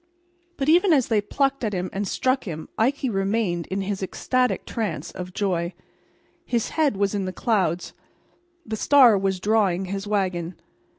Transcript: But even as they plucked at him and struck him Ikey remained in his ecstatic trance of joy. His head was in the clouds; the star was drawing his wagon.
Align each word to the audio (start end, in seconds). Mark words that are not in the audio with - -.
But 0.57 0.67
even 0.67 0.93
as 0.93 1.09
they 1.09 1.21
plucked 1.21 1.63
at 1.63 1.73
him 1.73 1.87
and 1.93 2.07
struck 2.07 2.45
him 2.45 2.69
Ikey 2.75 3.07
remained 3.07 3.67
in 3.67 3.81
his 3.81 4.01
ecstatic 4.01 4.65
trance 4.65 5.11
of 5.11 5.31
joy. 5.31 5.75
His 6.43 6.69
head 6.69 6.97
was 6.97 7.13
in 7.13 7.25
the 7.25 7.31
clouds; 7.31 7.93
the 8.65 8.75
star 8.75 9.15
was 9.15 9.39
drawing 9.39 9.85
his 9.85 10.07
wagon. 10.07 10.55